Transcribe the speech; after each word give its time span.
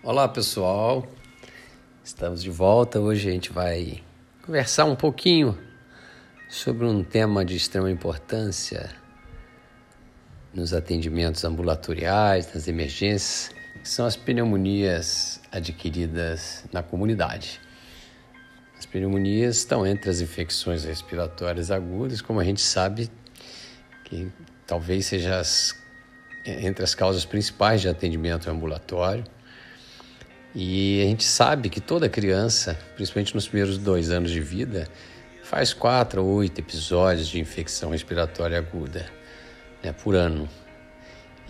Olá 0.00 0.28
pessoal, 0.28 1.04
estamos 2.04 2.40
de 2.40 2.50
volta. 2.50 3.00
Hoje 3.00 3.28
a 3.28 3.32
gente 3.32 3.52
vai 3.52 4.00
conversar 4.46 4.84
um 4.84 4.94
pouquinho 4.94 5.58
sobre 6.48 6.86
um 6.86 7.02
tema 7.02 7.44
de 7.44 7.56
extrema 7.56 7.90
importância 7.90 8.94
nos 10.54 10.72
atendimentos 10.72 11.44
ambulatoriais, 11.44 12.54
nas 12.54 12.68
emergências, 12.68 13.52
que 13.82 13.88
são 13.88 14.06
as 14.06 14.16
pneumonias 14.16 15.40
adquiridas 15.50 16.64
na 16.72 16.80
comunidade. 16.80 17.60
As 18.78 18.86
pneumonias 18.86 19.56
estão 19.56 19.84
entre 19.84 20.10
as 20.10 20.20
infecções 20.20 20.84
respiratórias 20.84 21.72
agudas, 21.72 22.22
como 22.22 22.38
a 22.38 22.44
gente 22.44 22.60
sabe, 22.60 23.10
que 24.04 24.30
talvez 24.64 25.06
seja 25.06 25.40
as, 25.40 25.74
entre 26.46 26.84
as 26.84 26.94
causas 26.94 27.24
principais 27.24 27.80
de 27.80 27.88
atendimento 27.88 28.48
ambulatório 28.48 29.24
e 30.54 31.02
a 31.02 31.04
gente 31.04 31.24
sabe 31.24 31.68
que 31.68 31.80
toda 31.80 32.08
criança, 32.08 32.78
principalmente 32.96 33.34
nos 33.34 33.46
primeiros 33.46 33.78
dois 33.78 34.10
anos 34.10 34.30
de 34.30 34.40
vida, 34.40 34.88
faz 35.42 35.72
quatro 35.72 36.24
ou 36.24 36.28
oito 36.36 36.60
episódios 36.60 37.28
de 37.28 37.38
infecção 37.38 37.90
respiratória 37.90 38.58
aguda 38.58 39.06
né, 39.82 39.92
por 39.92 40.14
ano. 40.14 40.48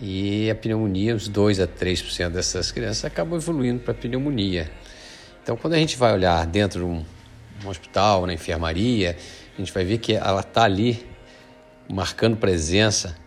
E 0.01 0.49
a 0.49 0.55
pneumonia, 0.55 1.13
uns 1.13 1.27
2 1.27 1.59
a 1.59 1.67
3% 1.67 2.29
dessas 2.29 2.71
crianças 2.71 3.03
acabam 3.03 3.37
evoluindo 3.37 3.81
para 3.81 3.93
pneumonia. 3.93 4.71
Então, 5.43 5.57
quando 5.57 5.73
a 5.73 5.77
gente 5.77 5.97
vai 5.97 6.13
olhar 6.13 6.45
dentro 6.45 6.79
de 6.79 6.85
um, 6.85 7.05
um 7.65 7.69
hospital, 7.69 8.25
na 8.25 8.33
enfermaria, 8.33 9.17
a 9.53 9.57
gente 9.57 9.73
vai 9.73 9.83
ver 9.83 9.97
que 9.97 10.13
ela 10.13 10.39
está 10.39 10.63
ali 10.63 11.05
marcando 11.91 12.37
presença, 12.37 13.17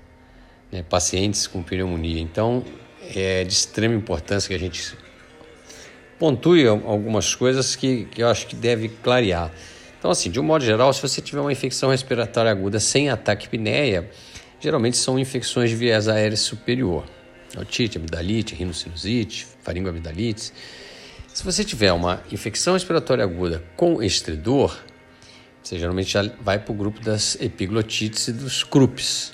né, 0.71 0.83
pacientes 0.83 1.47
com 1.47 1.63
pneumonia. 1.63 2.21
Então, 2.21 2.65
é 3.15 3.45
de 3.45 3.53
extrema 3.53 3.95
importância 3.95 4.49
que 4.49 4.55
a 4.55 4.59
gente 4.59 4.97
pontue 6.23 6.69
algumas 6.69 7.35
coisas 7.35 7.75
que, 7.75 8.05
que 8.05 8.23
eu 8.23 8.29
acho 8.29 8.47
que 8.47 8.55
deve 8.55 8.89
clarear. 8.89 9.51
Então, 9.99 10.09
assim, 10.09 10.31
de 10.31 10.39
um 10.39 10.45
modo 10.45 10.65
geral, 10.65 10.93
se 10.93 11.03
você 11.03 11.21
tiver 11.21 11.41
uma 11.41 11.51
infecção 11.51 11.91
respiratória 11.91 12.49
aguda 12.49 12.79
sem 12.79 13.11
ataque 13.11 13.49
pneia, 13.49 14.09
geralmente 14.61 14.97
são 14.97 15.19
infecções 15.19 15.71
de 15.71 15.75
viés 15.75 16.07
aéreo 16.07 16.37
superior. 16.37 17.07
Otite, 17.59 17.99
amidalite, 17.99 18.55
rinocinusite, 18.55 19.49
faringoamidalite. 19.65 20.53
Se 21.27 21.43
você 21.43 21.65
tiver 21.65 21.93
uma 21.93 22.23
infecção 22.31 22.75
respiratória 22.75 23.25
aguda 23.25 23.61
com 23.75 24.01
estridor, 24.01 24.79
você 25.61 25.77
geralmente 25.77 26.13
já 26.13 26.23
vai 26.41 26.57
para 26.57 26.71
o 26.71 26.77
grupo 26.77 27.01
das 27.01 27.37
epiglotites 27.41 28.29
e 28.29 28.33
dos 28.33 28.63
CRUPs. 28.63 29.33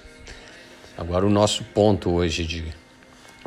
Agora, 0.97 1.27
o 1.27 1.31
nosso 1.31 1.65
ponto 1.65 2.11
hoje 2.11 2.47
de 2.47 2.65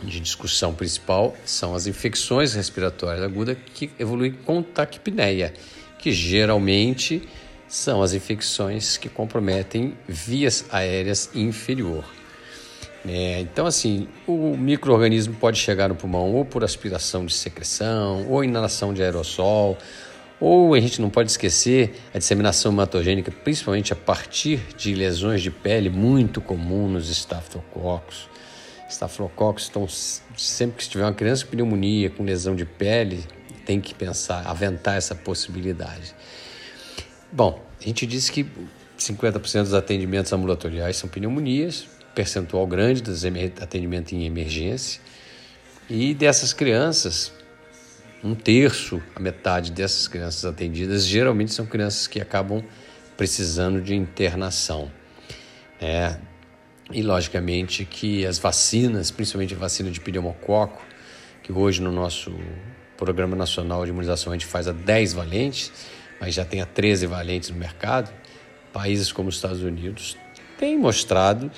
de 0.03 0.19
discussão 0.19 0.73
principal 0.73 1.35
são 1.45 1.75
as 1.75 1.87
infecções 1.87 2.53
respiratórias 2.53 3.23
agudas 3.23 3.57
que 3.73 3.91
evoluem 3.99 4.31
com 4.31 4.61
taquipneia, 4.61 5.53
que 5.97 6.11
geralmente 6.11 7.27
são 7.67 8.01
as 8.01 8.13
infecções 8.13 8.97
que 8.97 9.07
comprometem 9.07 9.97
vias 10.07 10.65
aéreas 10.71 11.29
inferior. 11.33 12.03
É, 13.07 13.39
então, 13.39 13.65
assim, 13.65 14.07
o 14.27 14.55
microorganismo 14.55 15.33
pode 15.35 15.57
chegar 15.57 15.89
no 15.89 15.95
pulmão 15.95 16.33
ou 16.33 16.45
por 16.45 16.63
aspiração 16.63 17.25
de 17.25 17.33
secreção, 17.33 18.27
ou 18.29 18.43
inalação 18.43 18.93
de 18.93 19.01
aerossol, 19.01 19.77
ou 20.39 20.73
a 20.73 20.79
gente 20.79 21.01
não 21.01 21.09
pode 21.09 21.31
esquecer 21.31 21.99
a 22.13 22.17
disseminação 22.17 22.71
hematogênica, 22.71 23.31
principalmente 23.31 23.93
a 23.93 23.95
partir 23.95 24.59
de 24.75 24.93
lesões 24.93 25.41
de 25.41 25.49
pele 25.49 25.89
muito 25.89 26.41
comum 26.41 26.87
nos 26.87 27.09
estafilococos 27.09 28.29
estafilococcus. 28.93 29.67
Então, 29.69 29.87
sempre 30.37 30.83
que 30.83 30.89
tiver 30.89 31.03
uma 31.03 31.13
criança 31.13 31.45
com 31.45 31.51
pneumonia, 31.51 32.09
com 32.09 32.23
lesão 32.23 32.55
de 32.55 32.65
pele, 32.65 33.23
tem 33.65 33.79
que 33.79 33.93
pensar, 33.93 34.45
aventar 34.47 34.97
essa 34.97 35.15
possibilidade. 35.15 36.15
Bom, 37.31 37.63
a 37.79 37.83
gente 37.83 38.05
disse 38.05 38.31
que 38.31 38.45
50% 38.97 39.63
dos 39.63 39.73
atendimentos 39.73 40.31
ambulatoriais 40.33 40.97
são 40.97 41.09
pneumonias, 41.09 41.87
percentual 42.13 42.67
grande 42.67 43.01
dos 43.01 43.23
atendimentos 43.25 44.13
em 44.13 44.25
emergência. 44.25 45.01
E 45.89 46.13
dessas 46.13 46.53
crianças, 46.53 47.31
um 48.23 48.35
terço, 48.35 49.01
a 49.15 49.19
metade 49.19 49.71
dessas 49.71 50.07
crianças 50.07 50.45
atendidas, 50.45 51.05
geralmente 51.05 51.53
são 51.53 51.65
crianças 51.65 52.07
que 52.07 52.21
acabam 52.21 52.63
precisando 53.17 53.81
de 53.81 53.95
internação. 53.95 54.91
É, 55.79 56.17
e, 56.93 57.01
logicamente, 57.01 57.85
que 57.85 58.25
as 58.25 58.37
vacinas, 58.37 59.11
principalmente 59.11 59.53
a 59.53 59.57
vacina 59.57 59.91
de 59.91 59.99
pneumococo, 59.99 60.81
que 61.43 61.51
hoje 61.51 61.81
no 61.81 61.91
nosso 61.91 62.33
Programa 62.97 63.35
Nacional 63.35 63.83
de 63.83 63.91
Imunização 63.91 64.31
a 64.31 64.35
gente 64.35 64.45
faz 64.45 64.67
a 64.67 64.71
10 64.71 65.13
valentes, 65.13 65.71
mas 66.19 66.35
já 66.35 66.45
tem 66.45 66.61
a 66.61 66.65
13 66.65 67.07
valentes 67.07 67.49
no 67.49 67.57
mercado, 67.57 68.11
países 68.71 69.11
como 69.11 69.29
os 69.29 69.35
Estados 69.35 69.63
Unidos 69.63 70.17
têm 70.57 70.77
mostrado 70.77 71.51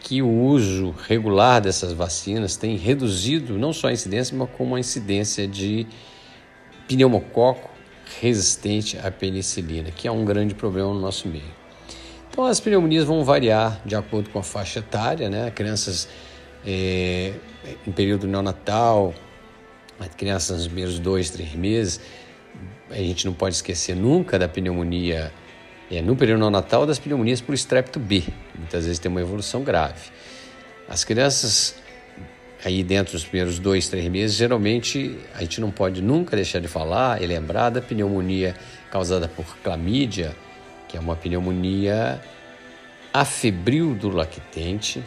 que 0.00 0.22
o 0.22 0.28
uso 0.28 0.94
regular 1.06 1.60
dessas 1.60 1.92
vacinas 1.92 2.56
tem 2.56 2.76
reduzido 2.76 3.58
não 3.58 3.72
só 3.72 3.88
a 3.88 3.92
incidência, 3.92 4.36
mas 4.36 4.48
como 4.56 4.74
a 4.74 4.80
incidência 4.80 5.46
de 5.46 5.86
pneumococo 6.88 7.70
resistente 8.20 8.98
à 8.98 9.10
penicilina, 9.10 9.90
que 9.90 10.08
é 10.08 10.10
um 10.10 10.24
grande 10.24 10.54
problema 10.54 10.92
no 10.92 11.00
nosso 11.00 11.28
meio. 11.28 11.57
Então, 12.38 12.46
as 12.46 12.60
pneumonias 12.60 13.04
vão 13.04 13.24
variar 13.24 13.80
de 13.84 13.96
acordo 13.96 14.30
com 14.30 14.38
a 14.38 14.44
faixa 14.44 14.78
etária, 14.78 15.28
né? 15.28 15.50
Crianças 15.50 16.08
é, 16.64 17.32
em 17.84 17.90
período 17.90 18.28
neonatal, 18.28 19.12
crianças 20.16 20.58
nos 20.58 20.66
primeiros 20.68 21.00
dois, 21.00 21.30
três 21.30 21.52
meses, 21.56 22.00
a 22.90 22.94
gente 22.94 23.26
não 23.26 23.32
pode 23.32 23.56
esquecer 23.56 23.96
nunca 23.96 24.38
da 24.38 24.46
pneumonia 24.46 25.32
é, 25.90 26.00
no 26.00 26.14
período 26.14 26.38
neonatal 26.38 26.86
das 26.86 27.00
pneumonias 27.00 27.40
por 27.40 27.56
estrepto 27.56 27.98
B. 27.98 28.22
Muitas 28.56 28.84
vezes 28.84 29.00
tem 29.00 29.10
uma 29.10 29.20
evolução 29.20 29.64
grave. 29.64 30.08
As 30.88 31.02
crianças 31.02 31.74
aí 32.64 32.84
dentro 32.84 33.14
dos 33.14 33.24
primeiros 33.24 33.58
dois, 33.58 33.88
três 33.88 34.06
meses, 34.06 34.36
geralmente 34.36 35.18
a 35.34 35.40
gente 35.40 35.60
não 35.60 35.72
pode 35.72 36.00
nunca 36.00 36.36
deixar 36.36 36.60
de 36.60 36.68
falar 36.68 37.20
e 37.20 37.26
lembrar 37.26 37.70
da 37.70 37.82
pneumonia 37.82 38.54
causada 38.92 39.26
por 39.26 39.44
clamídia, 39.56 40.36
que 40.88 40.96
é 40.96 41.00
uma 41.00 41.14
pneumonia 41.14 42.20
afebril 43.12 43.94
do 43.94 44.08
lactente 44.08 45.02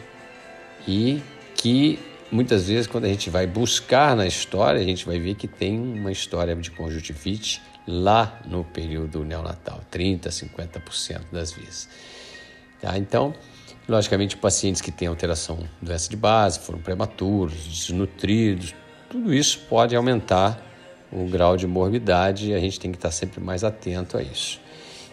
e 0.86 1.22
que 1.54 1.98
muitas 2.30 2.68
vezes 2.68 2.86
quando 2.86 3.04
a 3.04 3.08
gente 3.08 3.28
vai 3.28 3.46
buscar 3.46 4.16
na 4.16 4.26
história, 4.26 4.80
a 4.80 4.84
gente 4.84 5.04
vai 5.04 5.18
ver 5.18 5.34
que 5.34 5.46
tem 5.46 5.78
uma 5.78 6.10
história 6.10 6.54
de 6.56 6.70
conjuntivite 6.70 7.60
lá 7.86 8.40
no 8.46 8.64
período 8.64 9.24
neonatal, 9.24 9.80
30, 9.90 10.30
50% 10.30 11.20
das 11.30 11.52
vezes. 11.52 11.88
Tá? 12.80 12.96
Então, 12.96 13.34
logicamente, 13.88 14.36
pacientes 14.36 14.80
que 14.80 14.90
têm 14.90 15.08
alteração 15.08 15.58
doença 15.80 16.08
de 16.08 16.16
base, 16.16 16.60
foram 16.60 16.78
prematuros, 16.78 17.54
desnutridos, 17.54 18.74
tudo 19.10 19.34
isso 19.34 19.60
pode 19.68 19.94
aumentar 19.94 20.60
o 21.12 21.26
grau 21.28 21.56
de 21.56 21.66
morbidade 21.66 22.50
e 22.50 22.54
a 22.54 22.58
gente 22.58 22.80
tem 22.80 22.90
que 22.90 22.96
estar 22.96 23.10
sempre 23.10 23.40
mais 23.40 23.62
atento 23.62 24.16
a 24.16 24.22
isso. 24.22 24.61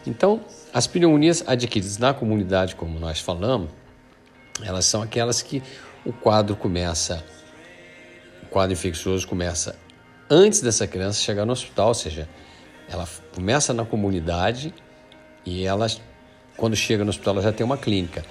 Então, 0.06 0.42
as 0.74 0.88
pneumonias 0.88 1.44
adquiridas 1.46 1.98
na 1.98 2.14
comunidade, 2.14 2.76
como 2.76 3.00
nós 3.00 3.20
falamos, 3.20 3.70
elas 4.62 4.86
são 4.86 5.02
aquelas 5.02 5.42
que 5.42 5.62
o 6.06 6.14
quadro 6.14 6.56
começa, 6.56 7.24
o 8.44 8.46
quadro 8.48 8.74
infeccioso 8.74 9.28
começa 9.28 9.78
antes 10.30 10.62
dessa 10.62 10.88
criança 10.88 11.20
chegar 11.20 11.46
no 11.46 11.52
hospital, 11.52 11.90
ou 11.90 11.94
seja, 11.94 12.30
ela 12.90 13.08
começa 13.34 13.74
na 13.74 13.86
comunidade 13.86 14.74
e 15.46 15.66
ela, 15.66 15.88
quando 16.56 16.76
chega 16.76 17.04
no 17.04 17.10
hospital, 17.10 17.36
ela 17.36 17.44
já 17.44 17.52
tem 17.52 17.66
uma 17.66 17.78
clínica. 17.78 18.24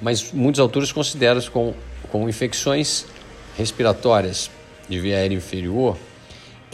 Mas 0.00 0.32
muitos 0.32 0.60
autores 0.60 0.90
consideram 0.92 1.40
como, 1.42 1.74
como 2.10 2.28
infecções 2.28 3.06
respiratórias 3.56 4.50
de 4.88 5.00
via 5.00 5.16
aérea 5.16 5.36
inferior 5.36 5.96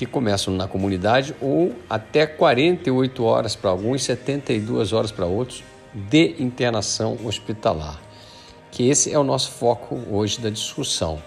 que 0.00 0.06
começam 0.06 0.54
na 0.54 0.66
comunidade 0.66 1.34
ou 1.42 1.74
até 1.88 2.26
48 2.26 3.22
horas 3.22 3.54
para 3.54 3.68
alguns, 3.68 4.02
72 4.04 4.94
horas 4.94 5.12
para 5.12 5.26
outros 5.26 5.62
de 5.92 6.36
internação 6.38 7.18
hospitalar. 7.22 8.00
Que 8.70 8.88
esse 8.88 9.12
é 9.12 9.18
o 9.18 9.22
nosso 9.22 9.50
foco 9.50 10.00
hoje 10.10 10.40
da 10.40 10.48
discussão. 10.48 11.20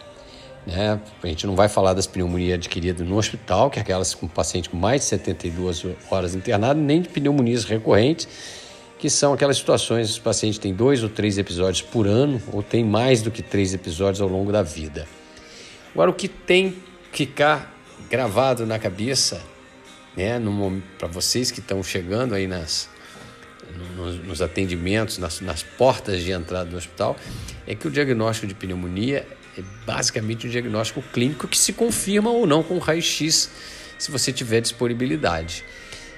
Né? 0.65 0.99
A 1.21 1.27
gente 1.27 1.45
não 1.45 1.55
vai 1.55 1.69
falar 1.69 1.93
das 1.93 2.07
pneumonias 2.07 2.55
adquiridas 2.55 3.07
no 3.07 3.15
hospital, 3.15 3.69
que 3.69 3.77
é 3.77 3.83
aquelas 3.83 4.15
com 4.15 4.27
paciente 4.27 4.71
com 4.71 4.77
mais 4.77 5.01
de 5.01 5.07
72 5.09 5.85
horas 6.09 6.33
internado, 6.33 6.79
nem 6.79 7.03
de 7.03 7.09
pneumonias 7.09 7.65
recorrentes, 7.65 8.27
que 8.97 9.07
são 9.07 9.33
aquelas 9.33 9.57
situações 9.57 10.07
que 10.07 10.13
os 10.13 10.19
pacientes 10.19 10.57
têm 10.57 10.73
dois 10.73 11.03
ou 11.03 11.09
três 11.09 11.37
episódios 11.37 11.83
por 11.83 12.07
ano, 12.07 12.41
ou 12.51 12.63
tem 12.63 12.83
mais 12.83 13.21
do 13.21 13.29
que 13.29 13.43
três 13.43 13.71
episódios 13.71 14.19
ao 14.19 14.27
longo 14.27 14.51
da 14.51 14.63
vida. 14.63 15.07
Agora, 15.93 16.09
o 16.09 16.13
que 16.13 16.27
tem 16.27 16.75
que 17.11 17.27
ficar 17.27 17.72
gravado 18.09 18.65
na 18.65 18.77
cabeça, 18.79 19.41
né, 20.15 20.39
para 20.97 21.07
vocês 21.07 21.51
que 21.51 21.59
estão 21.59 21.81
chegando 21.83 22.35
aí 22.35 22.47
nas, 22.47 22.89
nos, 23.95 24.17
nos 24.23 24.41
atendimentos, 24.41 25.17
nas, 25.17 25.41
nas 25.41 25.63
portas 25.63 26.21
de 26.21 26.31
entrada 26.31 26.69
do 26.69 26.77
hospital, 26.77 27.15
é 27.65 27.75
que 27.75 27.87
o 27.87 27.91
diagnóstico 27.91 28.47
de 28.47 28.53
pneumonia 28.53 29.25
É 29.57 29.61
basicamente 29.85 30.47
um 30.47 30.49
diagnóstico 30.49 31.01
clínico 31.13 31.47
que 31.47 31.57
se 31.57 31.73
confirma 31.73 32.31
ou 32.31 32.47
não 32.47 32.63
com 32.63 32.79
raio-x, 32.79 33.49
se 33.99 34.11
você 34.11 34.33
tiver 34.33 34.61
disponibilidade. 34.61 35.63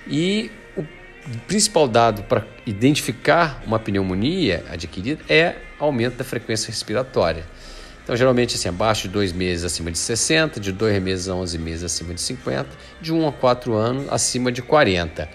E 0.07 0.49
o 0.77 0.85
principal 1.47 1.87
dado 1.87 2.23
para 2.23 2.45
identificar 2.65 3.61
uma 3.65 3.79
pneumonia 3.79 4.63
adquirida 4.69 5.21
é 5.27 5.55
aumento 5.79 6.15
da 6.15 6.23
frequência 6.23 6.67
respiratória. 6.67 7.45
Então, 8.05 8.15
geralmente, 8.15 8.53
assim, 8.53 8.69
abaixo 8.69 9.07
de 9.07 9.13
dois 9.15 9.33
meses 9.33 9.65
acima 9.65 9.91
de 9.91 9.97
60, 9.97 10.59
de 10.59 10.71
dois 10.71 11.01
meses 11.01 11.27
a 11.27 11.33
11 11.33 11.57
meses 11.57 11.83
acima 11.83 12.13
de 12.13 12.21
50, 12.21 12.69
de 13.01 13.11
1 13.11 13.27
a 13.27 13.31
4 13.31 13.73
anos 13.73 14.05
acima 14.11 14.51
de 14.51 14.61
40. 14.61 15.27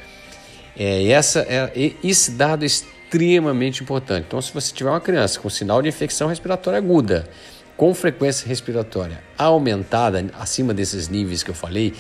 É, 0.79 1.09
essa 1.09 1.41
é, 1.41 1.73
esse 2.03 2.31
dado 2.31 2.63
é 2.63 2.67
extremamente 2.67 3.83
importante. 3.83 4.27
Então, 4.29 4.41
se 4.41 4.55
você 4.55 4.73
tiver 4.73 4.89
uma 4.89 5.01
criança 5.01 5.41
com 5.41 5.51
sinal 5.51 5.83
de 5.83 5.89
infecção 5.89 6.29
respiratória 6.29 6.79
aguda, 6.79 7.29
com 7.77 7.93
frequência 7.93 8.47
respiratória 8.47 9.21
aumentada, 9.37 10.25
acima 10.39 10.73
desses 10.73 11.09
níveis 11.09 11.43
que 11.43 11.51
eu 11.51 11.55
falei, 11.57 11.93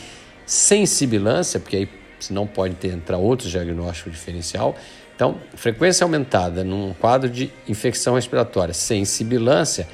sem 0.47 0.87
sibilância, 0.87 1.59
porque 1.59 1.79
aí 1.79 1.89
senão 2.21 2.47
pode 2.47 2.77
ter, 2.77 2.93
entrar 2.93 3.19
outros 3.19 3.51
diagnósticos 3.51 4.13
diferencial. 4.13 4.77
Então, 5.17 5.41
frequência 5.57 6.05
aumentada 6.05 6.63
num 6.63 6.95
quadro 6.95 7.29
de 7.29 7.53
infecção 7.69 8.15
respiratória 8.15 8.73
sem 8.73 9.05
sibilância, 9.05 9.89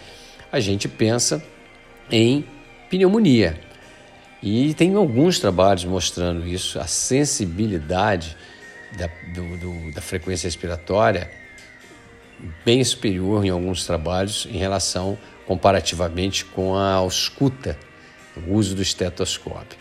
a 0.56 0.61
gente 0.61 0.88
pensa 0.88 1.44
em 2.11 2.44
pneumonia. 2.88 3.61
E 4.43 4.73
tem 4.75 4.94
alguns 4.94 5.38
trabalhos 5.38 5.85
mostrando 5.85 6.47
isso, 6.47 6.79
a 6.79 6.87
sensibilidade 6.87 8.37
da, 8.97 9.08
do, 9.35 9.56
do, 9.58 9.93
da 9.93 10.00
frequência 10.00 10.47
respiratória 10.47 11.31
bem 12.64 12.82
superior 12.85 13.44
em 13.44 13.50
alguns 13.50 13.87
trabalhos 13.87 14.47
em 14.50 14.56
relação 14.56 15.19
comparativamente 15.47 16.44
com 16.44 16.75
a 16.75 16.94
ausculta, 16.94 17.79
o 18.47 18.55
uso 18.55 18.75
do 18.75 18.82
estetoscópio. 18.82 19.79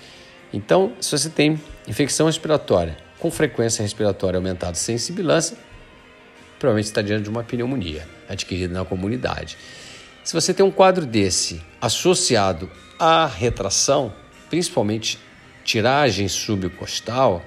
Então, 0.53 0.93
se 0.99 1.11
você 1.11 1.29
tem 1.29 1.59
infecção 1.87 2.27
respiratória 2.27 2.97
com 3.19 3.31
frequência 3.31 3.81
respiratória 3.81 4.37
aumentada 4.37 4.75
sem 4.75 4.97
sibilância, 4.97 5.57
provavelmente 6.59 6.87
está 6.87 7.01
diante 7.01 7.23
de 7.23 7.29
uma 7.29 7.43
pneumonia 7.43 8.07
adquirida 8.27 8.73
na 8.73 8.85
comunidade. 8.85 9.57
Se 10.25 10.33
você 10.33 10.55
tem 10.55 10.65
um 10.65 10.71
quadro 10.71 11.05
desse 11.05 11.61
associado 11.79 12.67
à 12.97 13.27
retração, 13.27 14.11
principalmente 14.49 15.19
tiragem 15.63 16.27
subcostal, 16.27 17.45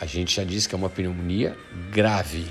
a 0.00 0.06
gente 0.06 0.36
já 0.36 0.42
disse 0.42 0.66
que 0.66 0.74
é 0.74 0.78
uma 0.78 0.88
pneumonia 0.88 1.54
grave. 1.90 2.46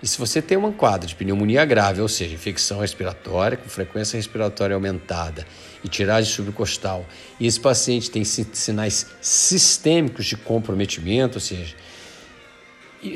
E 0.00 0.06
se 0.06 0.16
você 0.16 0.40
tem 0.40 0.56
um 0.56 0.70
quadro 0.70 1.08
de 1.08 1.16
pneumonia 1.16 1.64
grave, 1.64 2.00
ou 2.00 2.06
seja, 2.06 2.32
infecção 2.32 2.78
respiratória 2.78 3.58
com 3.58 3.68
frequência 3.68 4.16
respiratória 4.16 4.76
aumentada 4.76 5.44
e 5.82 5.88
tiragem 5.88 6.32
subcostal, 6.32 7.04
e 7.40 7.48
esse 7.48 7.58
paciente 7.58 8.08
tem 8.08 8.22
sinais 8.22 9.08
sistêmicos 9.20 10.24
de 10.24 10.36
comprometimento, 10.36 11.38
ou 11.38 11.40
seja, 11.40 11.74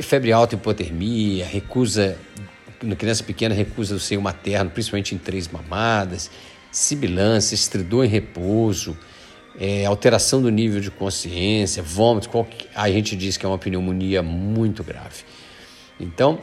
febre 0.02 0.32
alta, 0.32 0.56
hipotermia, 0.56 1.46
recusa, 1.46 2.18
na 2.82 2.96
criança 2.96 3.22
pequena, 3.22 3.54
recusa 3.54 3.94
do 3.94 4.00
seio 4.00 4.20
materno, 4.20 4.70
principalmente 4.70 5.14
em 5.14 5.18
três 5.18 5.48
mamadas, 5.48 6.30
sibilância, 6.70 7.54
estridor 7.54 8.04
em 8.04 8.08
repouso, 8.08 8.96
é, 9.58 9.84
alteração 9.84 10.40
do 10.40 10.50
nível 10.50 10.80
de 10.80 10.90
consciência, 10.90 11.82
vômito, 11.82 12.30
a 12.74 12.90
gente 12.90 13.14
diz 13.14 13.36
que 13.36 13.44
é 13.44 13.48
uma 13.48 13.58
pneumonia 13.58 14.22
muito 14.22 14.82
grave. 14.82 15.24
Então, 16.00 16.40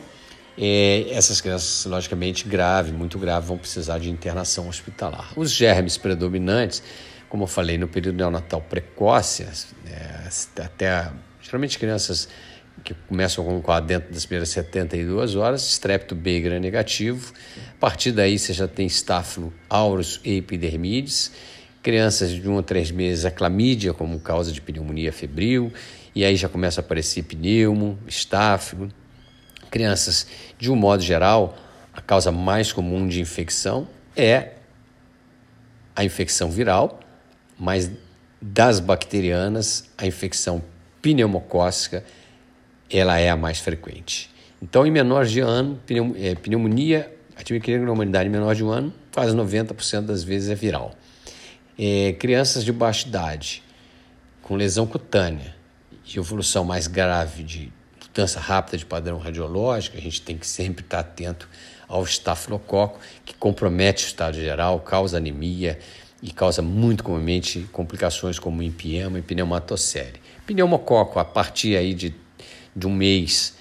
é, 0.57 1.07
essas 1.11 1.41
crianças, 1.41 1.85
logicamente, 1.85 2.47
grave, 2.47 2.91
muito 2.91 3.17
grave, 3.17 3.47
vão 3.47 3.57
precisar 3.57 3.97
de 3.97 4.09
internação 4.09 4.67
hospitalar. 4.67 5.31
Os 5.35 5.51
germes 5.51 5.97
predominantes, 5.97 6.83
como 7.29 7.43
eu 7.43 7.47
falei, 7.47 7.77
no 7.77 7.87
período 7.87 8.17
neonatal 8.17 8.61
precoce, 8.61 9.43
é, 9.87 10.29
até 10.61 11.11
geralmente 11.41 11.79
crianças 11.79 12.27
que 12.83 12.93
começam 13.07 13.43
com 13.43 13.57
um 13.57 13.81
dentro 13.81 14.13
das 14.13 14.25
primeiras 14.25 14.49
72 14.49 15.35
horas, 15.35 15.67
estrepto 15.67 16.15
B 16.15 16.39
gram 16.41 16.59
negativo. 16.59 17.33
A 17.75 17.79
partir 17.79 18.11
daí 18.11 18.37
você 18.37 18.53
já 18.53 18.67
tem 18.67 18.85
estáfilo 18.85 19.53
aureus 19.69 20.19
e 20.23 20.37
epidermides. 20.37 21.31
Crianças 21.81 22.31
de 22.31 22.47
1 22.47 22.59
a 22.59 22.63
3 22.63 22.91
meses, 22.91 23.25
a 23.25 23.31
clamídia 23.31 23.93
como 23.93 24.19
causa 24.19 24.51
de 24.51 24.61
pneumonia 24.61 25.13
febril. 25.13 25.71
E 26.13 26.25
aí 26.25 26.35
já 26.35 26.49
começa 26.49 26.81
a 26.81 26.83
aparecer 26.83 27.23
pneumo, 27.23 27.97
estáfilo 28.07 28.91
crianças, 29.69 30.27
de 30.57 30.71
um 30.71 30.75
modo 30.75 31.01
geral, 31.01 31.57
a 31.93 32.01
causa 32.01 32.31
mais 32.31 32.73
comum 32.73 33.07
de 33.07 33.21
infecção 33.21 33.87
é 34.15 34.53
a 35.95 36.03
infecção 36.03 36.49
viral, 36.49 36.99
mas 37.57 37.91
das 38.41 38.79
bacterianas, 38.79 39.89
a 39.97 40.05
infecção 40.05 40.63
pneumocócica 41.01 42.03
ela 42.89 43.17
é 43.19 43.29
a 43.29 43.35
mais 43.35 43.59
frequente. 43.59 44.29
Então, 44.61 44.85
em 44.85 44.91
menores 44.91 45.31
de 45.31 45.39
ano, 45.39 45.79
é, 46.17 46.35
pneumonia, 46.35 47.11
clínica 47.43 47.77
na 47.79 47.91
humanidade 47.91 48.27
em 48.27 48.31
menor 48.31 48.53
de 48.53 48.63
um 48.63 48.69
ano, 48.69 48.93
quase 49.13 49.35
90% 49.35 50.01
das 50.01 50.23
vezes 50.23 50.49
é 50.49 50.55
viral. 50.55 50.93
É, 51.77 52.13
crianças 52.19 52.65
de 52.65 52.71
baixa 52.71 53.07
idade, 53.07 53.63
com 54.41 54.55
lesão 54.55 54.85
cutânea 54.85 55.55
e 56.05 56.17
evolução 56.17 56.65
mais 56.65 56.87
grave 56.87 57.43
de 57.43 57.71
mudança 58.19 58.39
rápida 58.39 58.77
de 58.77 58.85
padrão 58.85 59.17
radiológico, 59.17 59.97
a 59.97 60.01
gente 60.01 60.21
tem 60.21 60.37
que 60.37 60.45
sempre 60.45 60.83
estar 60.83 60.99
atento 60.99 61.47
ao 61.87 62.03
estafilococo, 62.03 62.99
que 63.23 63.33
compromete 63.33 64.05
o 64.05 64.07
estado 64.07 64.35
geral, 64.35 64.79
causa 64.81 65.17
anemia 65.17 65.79
e 66.21 66.31
causa 66.31 66.61
muito 66.61 67.03
comumente 67.03 67.61
complicações 67.71 68.37
como 68.37 68.61
empiema 68.61 69.17
e 69.17 69.21
pneumatocele. 69.21 70.19
Pneumococo, 70.45 71.17
a 71.17 71.25
partir 71.25 71.77
aí 71.77 71.93
de, 71.93 72.13
de 72.79 72.87
um 72.87 72.93
mês, 72.93 73.55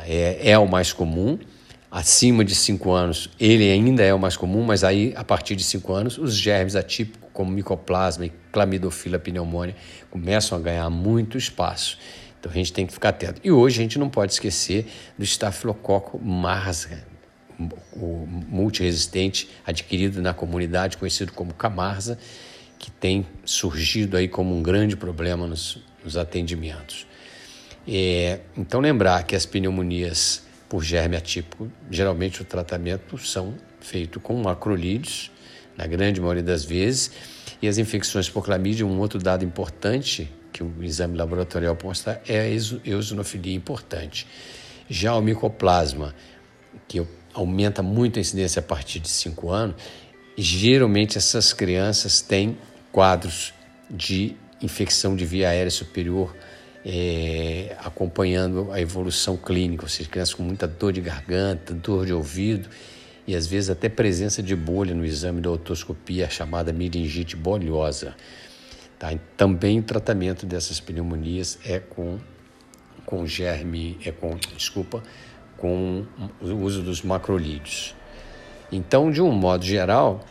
é, 0.00 0.50
é 0.50 0.58
o 0.58 0.66
mais 0.66 0.92
comum. 0.92 1.38
Acima 1.90 2.44
de 2.44 2.56
5 2.56 2.90
anos, 2.90 3.30
ele 3.38 3.70
ainda 3.70 4.02
é 4.02 4.12
o 4.12 4.18
mais 4.18 4.36
comum, 4.36 4.64
mas 4.64 4.82
aí, 4.82 5.12
a 5.14 5.22
partir 5.22 5.54
de 5.54 5.62
5 5.62 5.92
anos, 5.92 6.18
os 6.18 6.34
germes 6.34 6.74
atípicos, 6.74 7.30
como 7.32 7.52
micoplasma 7.52 8.26
e 8.26 8.32
clamidofila 8.50 9.18
pneumônia, 9.18 9.76
começam 10.10 10.58
a 10.58 10.60
ganhar 10.60 10.90
muito 10.90 11.38
espaço. 11.38 11.98
Então 12.40 12.50
a 12.50 12.54
gente 12.54 12.72
tem 12.72 12.86
que 12.86 12.92
ficar 12.92 13.10
atento. 13.10 13.40
E 13.44 13.50
hoje 13.50 13.80
a 13.80 13.82
gente 13.82 13.98
não 13.98 14.10
pode 14.10 14.32
esquecer 14.32 14.86
do 15.16 15.24
estafilococo 15.24 16.18
marsa, 16.18 17.04
o 17.92 18.26
multiresistente 18.26 19.48
adquirido 19.64 20.20
na 20.20 20.34
comunidade, 20.34 20.96
conhecido 20.96 21.32
como 21.32 21.54
camarsa, 21.54 22.18
que 22.78 22.90
tem 22.90 23.26
surgido 23.44 24.16
aí 24.16 24.28
como 24.28 24.54
um 24.54 24.62
grande 24.62 24.96
problema 24.96 25.46
nos, 25.46 25.78
nos 26.04 26.16
atendimentos. 26.16 27.06
É, 27.86 28.40
então 28.56 28.80
lembrar 28.80 29.22
que 29.24 29.36
as 29.36 29.44
pneumonias 29.44 30.42
por 30.68 30.82
germe 30.82 31.16
atípico, 31.16 31.70
geralmente 31.90 32.42
o 32.42 32.44
tratamento 32.44 33.18
são 33.18 33.54
feito 33.80 34.18
com 34.18 34.34
macrolídeos, 34.42 35.30
na 35.76 35.86
grande 35.86 36.20
maioria 36.20 36.42
das 36.42 36.64
vezes, 36.64 37.10
e 37.60 37.68
as 37.68 37.78
infecções 37.78 38.28
por 38.28 38.44
clamídia, 38.44 38.86
um 38.86 38.98
outro 38.98 39.18
dado 39.18 39.44
importante 39.44 40.30
que 40.52 40.62
o 40.62 40.82
exame 40.82 41.16
laboratorial 41.16 41.76
mostra 41.82 42.22
é 42.26 42.40
a 42.40 42.88
eosinofilia 42.88 43.54
importante. 43.54 44.26
Já 44.88 45.14
o 45.14 45.20
micoplasma, 45.20 46.14
que 46.86 47.04
aumenta 47.32 47.82
muito 47.82 48.18
a 48.18 48.20
incidência 48.20 48.60
a 48.60 48.62
partir 48.62 49.00
de 49.00 49.08
5 49.08 49.50
anos, 49.50 49.76
geralmente 50.36 51.18
essas 51.18 51.52
crianças 51.52 52.20
têm 52.20 52.56
quadros 52.92 53.52
de 53.90 54.36
infecção 54.62 55.16
de 55.16 55.24
via 55.24 55.48
aérea 55.48 55.70
superior 55.70 56.34
é, 56.84 57.76
acompanhando 57.80 58.70
a 58.70 58.80
evolução 58.80 59.36
clínica, 59.36 59.84
ou 59.84 59.88
seja, 59.88 60.08
crianças 60.08 60.34
com 60.34 60.42
muita 60.42 60.66
dor 60.66 60.92
de 60.92 61.00
garganta, 61.00 61.72
dor 61.72 62.04
de 62.04 62.12
ouvido 62.12 62.68
e 63.26 63.34
às 63.34 63.46
vezes 63.46 63.70
até 63.70 63.88
presença 63.88 64.42
de 64.42 64.54
bolha 64.54 64.94
no 64.94 65.04
exame 65.04 65.40
da 65.40 65.50
otoscopia, 65.50 66.28
chamada 66.28 66.72
meningite 66.72 67.36
bolhosa. 67.36 68.14
Tá? 68.98 69.12
Também 69.36 69.78
o 69.78 69.82
tratamento 69.82 70.44
dessas 70.44 70.78
pneumonias 70.78 71.58
é 71.64 71.78
com, 71.78 72.18
com 73.06 73.26
germe, 73.26 73.98
é 74.04 74.12
com, 74.12 74.36
desculpa, 74.54 75.02
com 75.56 76.04
o 76.40 76.48
uso 76.48 76.82
dos 76.82 77.02
macrolídeos. 77.02 77.94
Então, 78.70 79.10
de 79.10 79.22
um 79.22 79.32
modo 79.32 79.64
geral, 79.64 80.22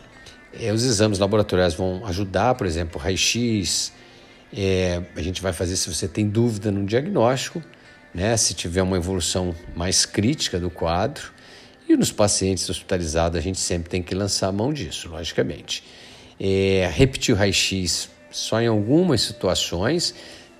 é, 0.52 0.72
os 0.72 0.84
exames 0.84 1.18
laboratoriais 1.18 1.74
vão 1.74 2.06
ajudar, 2.06 2.54
por 2.54 2.66
exemplo, 2.66 3.00
raio-x, 3.00 3.92
é, 4.56 5.02
a 5.16 5.22
gente 5.22 5.42
vai 5.42 5.52
fazer 5.52 5.76
se 5.76 5.92
você 5.92 6.06
tem 6.06 6.28
dúvida 6.28 6.70
no 6.70 6.86
diagnóstico, 6.86 7.62
né, 8.14 8.36
se 8.36 8.54
tiver 8.54 8.82
uma 8.82 8.96
evolução 8.96 9.54
mais 9.74 10.06
crítica 10.06 10.60
do 10.60 10.70
quadro. 10.70 11.32
E 11.88 11.96
nos 11.96 12.12
pacientes 12.12 12.68
hospitalizados, 12.70 13.36
a 13.36 13.42
gente 13.42 13.58
sempre 13.58 13.90
tem 13.90 14.02
que 14.02 14.14
lançar 14.14 14.48
a 14.48 14.52
mão 14.52 14.72
disso, 14.72 15.08
logicamente. 15.08 15.84
É, 16.40 16.88
repetir 16.94 17.34
o 17.34 17.38
raio-x 17.38 18.08
só 18.30 18.60
em 18.60 18.66
algumas 18.66 19.20
situações. 19.20 20.14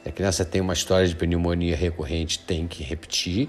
A 0.04 0.10
criança 0.10 0.44
tem 0.44 0.60
uma 0.60 0.74
história 0.74 1.08
de 1.08 1.16
pneumonia 1.16 1.76
recorrente, 1.76 2.38
tem 2.40 2.66
que 2.66 2.82
repetir. 2.82 3.48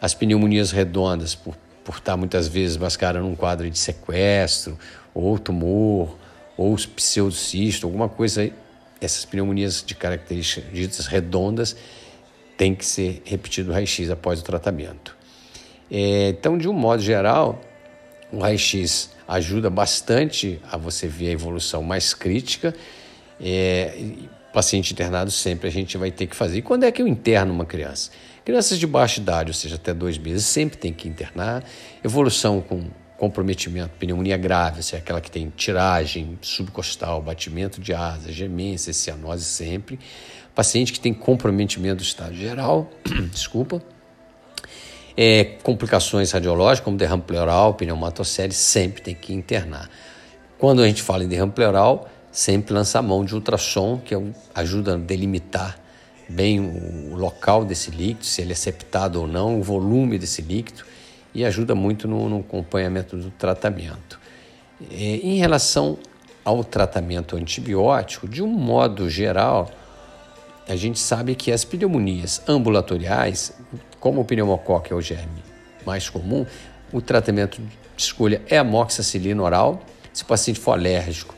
As 0.00 0.14
pneumonias 0.14 0.72
redondas, 0.72 1.34
por, 1.34 1.54
por 1.84 1.96
estar 1.96 2.16
muitas 2.16 2.48
vezes 2.48 2.76
mascarando 2.76 3.28
um 3.28 3.36
quadro 3.36 3.70
de 3.70 3.78
sequestro 3.78 4.76
ou 5.14 5.38
tumor, 5.38 6.18
ou 6.56 6.76
pseudocisto, 6.76 7.86
alguma 7.86 8.08
coisa, 8.08 8.50
essas 9.04 9.24
pneumonias 9.24 9.82
de 9.84 9.94
características 9.94 11.06
redondas, 11.06 11.76
tem 12.56 12.74
que 12.74 12.84
ser 12.84 13.22
repetido 13.24 13.70
o 13.70 13.74
raio-x 13.74 14.10
após 14.10 14.40
o 14.40 14.44
tratamento. 14.44 15.16
É, 15.90 16.28
então, 16.28 16.56
de 16.56 16.68
um 16.68 16.72
modo 16.72 17.02
geral, 17.02 17.60
o 18.32 18.38
raio-x 18.38 19.10
ajuda 19.26 19.68
bastante 19.68 20.60
a 20.70 20.76
você 20.76 21.06
ver 21.06 21.28
a 21.28 21.32
evolução 21.32 21.82
mais 21.82 22.14
crítica. 22.14 22.74
É, 23.40 23.94
paciente 24.52 24.92
internado 24.92 25.30
sempre 25.30 25.66
a 25.68 25.70
gente 25.70 25.96
vai 25.96 26.10
ter 26.10 26.26
que 26.26 26.36
fazer. 26.36 26.58
E 26.58 26.62
quando 26.62 26.84
é 26.84 26.92
que 26.92 27.00
eu 27.00 27.08
interno 27.08 27.52
uma 27.52 27.64
criança? 27.64 28.10
Crianças 28.44 28.78
de 28.78 28.86
baixa 28.86 29.20
idade, 29.20 29.50
ou 29.50 29.54
seja, 29.54 29.76
até 29.76 29.94
dois 29.94 30.18
meses, 30.18 30.44
sempre 30.44 30.76
tem 30.76 30.92
que 30.92 31.08
internar. 31.08 31.64
Evolução 32.04 32.60
com 32.60 32.84
comprometimento, 33.22 33.90
pneumonia 34.00 34.36
grave, 34.36 34.82
se 34.82 34.96
é 34.96 34.98
aquela 34.98 35.20
que 35.20 35.30
tem 35.30 35.48
tiragem 35.48 36.36
subcostal, 36.42 37.22
batimento 37.22 37.80
de 37.80 37.94
asa, 37.94 38.32
gemência, 38.32 38.92
cianose 38.92 39.44
sempre. 39.44 39.96
Paciente 40.56 40.92
que 40.92 40.98
tem 40.98 41.14
comprometimento 41.14 41.98
do 41.98 42.02
estado 42.02 42.34
geral, 42.34 42.90
desculpa. 43.30 43.80
É, 45.16 45.44
complicações 45.62 46.32
radiológicas, 46.32 46.84
como 46.84 46.96
derrame 46.96 47.22
pleural, 47.22 47.74
pneumatocele, 47.74 48.52
sempre 48.52 49.00
tem 49.00 49.14
que 49.14 49.32
internar. 49.32 49.88
Quando 50.58 50.82
a 50.82 50.88
gente 50.88 51.00
fala 51.00 51.22
em 51.22 51.28
derrame 51.28 51.52
pleural, 51.52 52.10
sempre 52.32 52.74
lança 52.74 52.98
a 52.98 53.02
mão 53.02 53.24
de 53.24 53.36
ultrassom, 53.36 54.00
que 54.04 54.16
é 54.16 54.20
ajuda 54.52 54.94
a 54.94 54.96
delimitar 54.96 55.78
bem 56.28 56.58
o 56.58 57.14
local 57.14 57.64
desse 57.64 57.92
líquido, 57.92 58.26
se 58.26 58.42
ele 58.42 58.50
é 58.50 58.56
septado 58.56 59.20
ou 59.20 59.28
não, 59.28 59.60
o 59.60 59.62
volume 59.62 60.18
desse 60.18 60.42
líquido, 60.42 60.82
e 61.34 61.44
ajuda 61.44 61.74
muito 61.74 62.06
no, 62.06 62.28
no 62.28 62.40
acompanhamento 62.40 63.16
do 63.16 63.30
tratamento. 63.30 64.20
É, 64.90 64.94
em 64.94 65.38
relação 65.38 65.98
ao 66.44 66.64
tratamento 66.64 67.36
antibiótico, 67.36 68.28
de 68.28 68.42
um 68.42 68.48
modo 68.48 69.08
geral, 69.08 69.70
a 70.68 70.76
gente 70.76 70.98
sabe 70.98 71.34
que 71.34 71.52
as 71.52 71.64
pneumonias 71.64 72.42
ambulatoriais, 72.48 73.52
como 74.00 74.20
o 74.20 74.24
pneumococo 74.24 74.92
é 74.92 74.96
o 74.96 75.00
germe 75.00 75.42
mais 75.86 76.08
comum, 76.08 76.46
o 76.92 77.00
tratamento 77.00 77.60
de 77.60 77.78
escolha 77.96 78.42
é 78.48 78.58
a 78.58 78.64
moxicilina 78.64 79.42
oral. 79.42 79.82
Se 80.12 80.22
o 80.22 80.26
paciente 80.26 80.60
for 80.60 80.72
alérgico, 80.72 81.34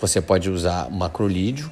você 0.00 0.20
pode 0.20 0.50
usar 0.50 0.90
macrolídeo, 0.90 1.70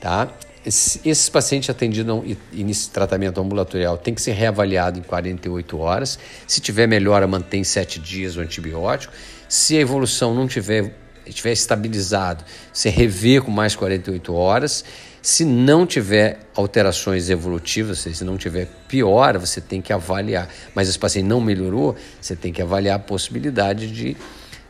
tá? 0.00 0.28
Esses 0.66 1.28
pacientes 1.28 1.70
atendidos 1.70 2.24
nesse 2.52 2.90
tratamento 2.90 3.40
ambulatorial 3.40 3.96
tem 3.96 4.12
que 4.12 4.20
ser 4.20 4.32
reavaliado 4.32 4.98
em 4.98 5.02
48 5.02 5.78
horas. 5.78 6.18
Se 6.44 6.60
tiver 6.60 6.88
melhora, 6.88 7.24
mantém 7.24 7.62
7 7.62 8.00
dias 8.00 8.36
o 8.36 8.40
antibiótico. 8.40 9.12
Se 9.48 9.76
a 9.76 9.80
evolução 9.80 10.34
não 10.34 10.48
tiver, 10.48 10.92
estiver 11.24 11.52
estabilizado, 11.52 12.44
você 12.72 12.90
revê 12.90 13.40
com 13.40 13.48
mais 13.48 13.76
48 13.76 14.34
horas. 14.34 14.84
Se 15.22 15.44
não 15.44 15.86
tiver 15.86 16.40
alterações 16.56 17.30
evolutivas, 17.30 17.98
se 17.98 18.24
não 18.24 18.36
tiver 18.36 18.66
piora, 18.88 19.38
você 19.38 19.60
tem 19.60 19.80
que 19.80 19.92
avaliar. 19.92 20.48
Mas 20.74 20.88
esse 20.88 20.98
paciente 20.98 21.26
não 21.26 21.40
melhorou, 21.40 21.94
você 22.20 22.34
tem 22.34 22.52
que 22.52 22.60
avaliar 22.60 22.96
a 22.96 22.98
possibilidade 22.98 23.86
de 23.86 24.16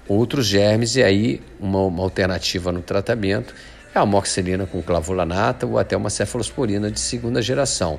outros 0.07 0.47
germes 0.47 0.95
e 0.97 1.03
aí 1.03 1.41
uma, 1.59 1.81
uma 1.87 2.03
alternativa 2.03 2.71
no 2.71 2.83
tratamento 2.83 3.55
é 3.97 3.99
a 3.99 4.03
amoxicilina 4.03 4.67
com 4.67 4.83
clavulanata 4.83 5.67
ou 5.67 5.79
até 5.79 5.97
uma 5.97 6.11
cefalosporina 6.11 6.91
de 6.91 7.00
segunda 7.00 7.41
geração. 7.41 7.99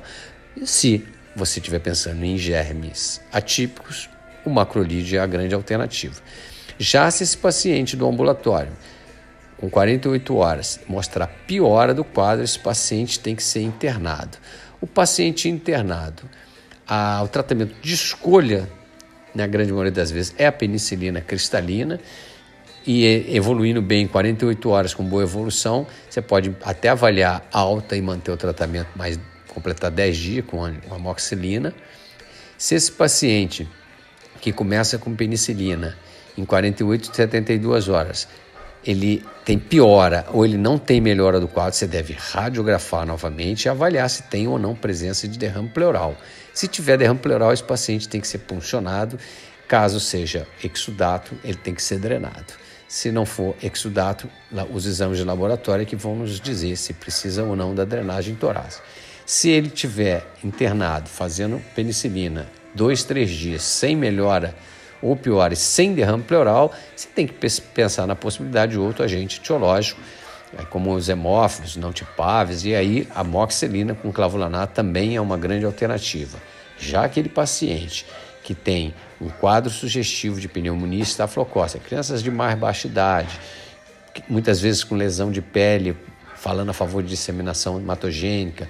E 0.56 0.66
se 0.66 1.04
você 1.34 1.58
estiver 1.58 1.80
pensando 1.80 2.24
em 2.24 2.38
germes 2.38 3.20
atípicos, 3.32 4.08
o 4.44 4.50
macrolide 4.50 5.16
é 5.16 5.20
a 5.20 5.26
grande 5.26 5.54
alternativa. 5.54 6.20
Já 6.78 7.10
se 7.10 7.24
esse 7.24 7.36
paciente 7.36 7.96
do 7.96 8.08
ambulatório, 8.08 8.72
com 9.56 9.68
48 9.68 10.36
horas, 10.36 10.80
mostrar 10.86 11.26
piora 11.26 11.92
do 11.92 12.04
quadro, 12.04 12.44
esse 12.44 12.58
paciente 12.58 13.18
tem 13.18 13.34
que 13.34 13.42
ser 13.42 13.62
internado. 13.62 14.38
O 14.80 14.86
paciente 14.86 15.48
internado, 15.48 16.22
a, 16.86 17.20
o 17.24 17.28
tratamento 17.28 17.74
de 17.82 17.92
escolha, 17.92 18.68
na 19.34 19.46
grande 19.46 19.72
maioria 19.72 19.92
das 19.92 20.12
vezes, 20.12 20.32
é 20.38 20.46
a 20.46 20.52
penicilina 20.52 21.20
cristalina, 21.20 22.00
e 22.90 23.36
evoluindo 23.36 23.82
bem 23.82 24.04
em 24.04 24.06
48 24.06 24.70
horas 24.70 24.94
com 24.94 25.04
boa 25.04 25.22
evolução, 25.22 25.86
você 26.08 26.22
pode 26.22 26.56
até 26.62 26.88
avaliar 26.88 27.46
alta 27.52 27.94
e 27.94 28.00
manter 28.00 28.30
o 28.30 28.36
tratamento 28.38 28.88
mais 28.96 29.20
completar 29.46 29.90
10 29.90 30.16
dias 30.16 30.44
com 30.46 30.64
amoxicilina. 30.90 31.74
Se 32.56 32.74
esse 32.74 32.90
paciente 32.90 33.68
que 34.40 34.54
começa 34.54 34.96
com 34.96 35.14
penicilina 35.14 35.98
em 36.34 36.46
48 36.46 37.14
72 37.14 37.90
horas, 37.90 38.26
ele 38.82 39.22
tem 39.44 39.58
piora 39.58 40.24
ou 40.32 40.46
ele 40.46 40.56
não 40.56 40.78
tem 40.78 40.98
melhora 40.98 41.38
do 41.38 41.46
quadro, 41.46 41.74
você 41.74 41.86
deve 41.86 42.14
radiografar 42.18 43.04
novamente 43.04 43.66
e 43.66 43.68
avaliar 43.68 44.08
se 44.08 44.22
tem 44.22 44.48
ou 44.48 44.58
não 44.58 44.74
presença 44.74 45.28
de 45.28 45.38
derrame 45.38 45.68
pleural. 45.68 46.16
Se 46.54 46.66
tiver 46.66 46.96
derrame 46.96 47.20
pleural, 47.20 47.52
esse 47.52 47.62
paciente 47.62 48.08
tem 48.08 48.18
que 48.18 48.26
ser 48.26 48.38
puncionado. 48.38 49.18
Caso 49.68 50.00
seja 50.00 50.46
exudato, 50.64 51.36
ele 51.44 51.58
tem 51.58 51.74
que 51.74 51.82
ser 51.82 51.98
drenado. 51.98 52.67
Se 52.88 53.12
não 53.12 53.26
for 53.26 53.54
exudato, 53.62 54.30
os 54.72 54.86
exames 54.86 55.18
de 55.18 55.24
laboratório 55.24 55.82
é 55.82 55.84
que 55.84 55.94
vão 55.94 56.16
nos 56.16 56.40
dizer 56.40 56.74
se 56.76 56.94
precisa 56.94 57.44
ou 57.44 57.54
não 57.54 57.74
da 57.74 57.84
drenagem 57.84 58.34
torácica. 58.34 58.82
Se 59.26 59.50
ele 59.50 59.68
tiver 59.68 60.26
internado 60.42 61.06
fazendo 61.06 61.62
penicilina 61.74 62.48
dois, 62.74 63.04
três 63.04 63.28
dias 63.28 63.62
sem 63.62 63.94
melhora 63.94 64.54
ou 65.02 65.14
pior, 65.14 65.54
sem 65.54 65.92
derrame 65.92 66.22
pleural, 66.22 66.72
você 66.96 67.06
tem 67.14 67.26
que 67.26 67.34
pensar 67.74 68.06
na 68.06 68.16
possibilidade 68.16 68.72
de 68.72 68.78
outro 68.78 69.04
agente 69.04 69.38
etiológico, 69.38 70.00
como 70.70 70.94
os 70.94 71.10
hemófilos, 71.10 71.76
não 71.76 71.92
tipáveis, 71.92 72.64
e 72.64 72.74
aí 72.74 73.06
a 73.14 73.22
moxilina 73.22 73.94
com 73.94 74.10
clavulanato 74.10 74.72
também 74.72 75.14
é 75.14 75.20
uma 75.20 75.36
grande 75.36 75.66
alternativa. 75.66 76.38
Já 76.78 77.04
aquele 77.04 77.28
paciente 77.28 78.06
que 78.42 78.54
tem 78.54 78.94
um 79.20 79.28
quadro 79.28 79.70
sugestivo 79.70 80.40
de 80.40 80.48
pneumonia 80.48 81.02
estafilocócica, 81.02 81.84
crianças 81.84 82.22
de 82.22 82.30
mais 82.30 82.58
baixa 82.58 82.86
idade, 82.86 83.38
muitas 84.28 84.60
vezes 84.60 84.84
com 84.84 84.94
lesão 84.94 85.30
de 85.30 85.42
pele, 85.42 85.96
falando 86.36 86.70
a 86.70 86.72
favor 86.72 87.02
de 87.02 87.08
disseminação 87.08 87.78
hematogênica, 87.78 88.68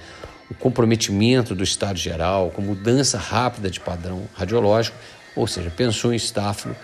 o 0.51 0.55
comprometimento 0.55 1.55
do 1.55 1.63
estado 1.63 1.99
geral, 1.99 2.51
com 2.51 2.63
mudança 2.63 3.19
rápida 3.19 3.71
de 3.71 3.79
padrão 3.79 4.23
radiológico, 4.35 4.97
ou 5.37 5.47
seja, 5.47 5.71
pensou 5.71 6.13
em 6.13 6.17
estáfilo, 6.17 6.75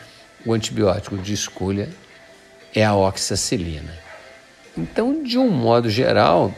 o 0.44 0.52
antibiótico 0.52 1.16
de 1.16 1.32
escolha 1.32 1.88
é 2.74 2.84
a 2.84 2.94
oxacilina. 2.94 3.98
Então, 4.76 5.22
de 5.22 5.38
um 5.38 5.48
modo 5.48 5.88
geral, 5.88 6.52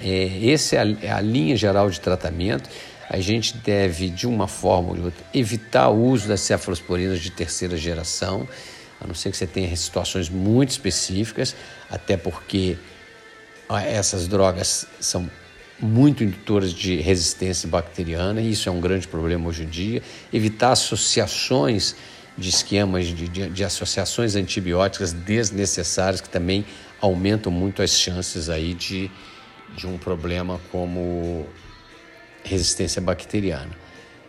é, 0.00 0.50
essa 0.50 0.76
é 0.76 0.78
a, 0.78 0.96
é 1.02 1.10
a 1.10 1.20
linha 1.20 1.56
geral 1.56 1.90
de 1.90 2.00
tratamento 2.00 2.70
a 3.08 3.20
gente 3.20 3.56
deve, 3.58 4.08
de 4.08 4.26
uma 4.26 4.48
forma 4.48 4.90
ou 4.90 4.94
de 4.96 5.02
outra, 5.02 5.24
evitar 5.32 5.88
o 5.88 6.04
uso 6.04 6.28
das 6.28 6.40
cefalosporinas 6.40 7.20
de 7.20 7.30
terceira 7.30 7.76
geração, 7.76 8.48
a 9.00 9.06
não 9.06 9.14
ser 9.14 9.30
que 9.30 9.36
você 9.36 9.46
tenha 9.46 9.74
situações 9.76 10.28
muito 10.28 10.70
específicas, 10.70 11.54
até 11.90 12.16
porque 12.16 12.76
ah, 13.68 13.82
essas 13.82 14.26
drogas 14.26 14.86
são 15.00 15.28
muito 15.80 16.22
indutoras 16.22 16.72
de 16.72 16.96
resistência 16.96 17.68
bacteriana, 17.68 18.40
e 18.40 18.52
isso 18.52 18.68
é 18.68 18.72
um 18.72 18.80
grande 18.80 19.06
problema 19.06 19.48
hoje 19.48 19.64
em 19.64 19.68
dia. 19.68 20.02
Evitar 20.32 20.72
associações 20.72 21.96
de 22.36 22.48
esquemas 22.48 23.06
de, 23.06 23.28
de, 23.28 23.48
de 23.48 23.64
associações 23.64 24.34
antibióticas 24.34 25.12
desnecessárias, 25.12 26.20
que 26.20 26.28
também 26.28 26.64
aumentam 27.00 27.52
muito 27.52 27.82
as 27.82 27.90
chances 27.90 28.48
aí 28.48 28.74
de, 28.74 29.10
de 29.76 29.86
um 29.86 29.98
problema 29.98 30.60
como 30.72 31.46
resistência 32.44 33.00
bacteriana. 33.00 33.70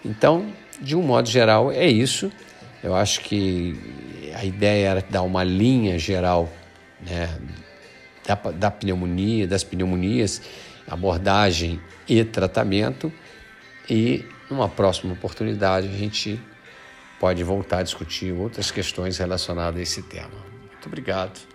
Então, 0.04 0.52
de 0.80 0.96
um 0.96 1.02
modo 1.02 1.30
geral, 1.30 1.72
é 1.72 1.88
isso. 1.88 2.32
Eu 2.84 2.96
acho 2.96 3.22
que 3.22 3.76
a 4.34 4.44
ideia 4.44 4.90
era 4.90 5.06
dar 5.10 5.22
uma 5.22 5.44
linha 5.44 5.98
geral 5.98 6.50
né, 7.02 7.30
da, 8.26 8.36
da 8.52 8.72
pneumonia, 8.72 9.48
das 9.48 9.64
pneumonias, 9.64 10.42
abordagem 10.88 11.80
e 12.08 12.24
tratamento. 12.24 13.12
E 13.90 14.26
numa 14.50 14.70
próxima 14.70 15.14
oportunidade 15.14 15.88
a 15.88 15.98
gente 15.98 16.40
pode 17.20 17.44
voltar 17.44 17.80
a 17.80 17.84
discutir 17.84 18.32
outras 18.34 18.72
questões 18.72 19.18
relacionadas 19.18 19.80
a 19.80 19.84
esse 19.84 20.04
tema. 20.04 20.38
Muito 20.72 20.86
obrigado. 20.88 21.55